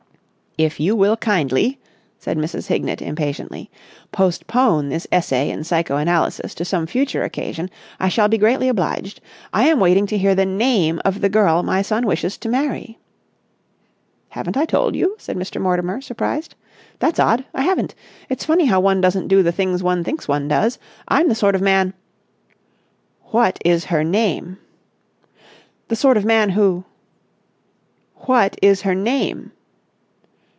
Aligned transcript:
"If 0.57 0.81
you 0.81 0.97
will 0.97 1.15
kindly," 1.15 1.79
said 2.19 2.37
Mrs. 2.37 2.67
Hignett 2.67 3.01
impatiently, 3.01 3.71
"postpone 4.11 4.89
this 4.89 5.07
essay 5.09 5.49
in 5.49 5.63
psycho 5.63 5.95
analysis 5.95 6.53
to 6.55 6.65
some 6.65 6.87
future 6.87 7.23
occasion, 7.23 7.69
I 8.01 8.09
shall 8.09 8.27
be 8.27 8.37
greatly 8.37 8.67
obliged. 8.67 9.21
I 9.53 9.69
am 9.69 9.79
waiting 9.79 10.05
to 10.07 10.17
hear 10.17 10.35
the 10.35 10.45
name 10.45 10.99
of 11.05 11.21
the 11.21 11.29
girl 11.29 11.63
my 11.63 11.81
son 11.81 12.05
wishes 12.05 12.37
to 12.39 12.49
marry." 12.49 12.99
"Haven't 14.27 14.57
I 14.57 14.65
told 14.65 14.93
you?" 14.93 15.15
said 15.17 15.37
Mr. 15.37 15.61
Mortimer, 15.61 16.01
surprised. 16.01 16.53
"That's 16.99 17.17
odd. 17.17 17.45
I 17.53 17.61
haven't. 17.61 17.95
It's 18.27 18.43
funny 18.43 18.65
how 18.65 18.81
one 18.81 18.99
doesn't 18.99 19.29
do 19.29 19.41
the 19.41 19.53
things 19.53 19.81
one 19.81 20.03
thinks 20.03 20.27
one 20.27 20.49
does. 20.49 20.77
I'm 21.07 21.29
the 21.29 21.33
sort 21.33 21.55
of 21.55 21.61
man...." 21.61 21.93
"What 23.27 23.57
is 23.63 23.85
her 23.85 24.03
name?""... 24.03 24.57
the 25.87 25.95
sort 25.95 26.17
of 26.17 26.25
man 26.25 26.49
who...." 26.49 26.83
"What 28.15 28.57
is 28.61 28.81
her 28.81 28.93
name?" 28.93 29.53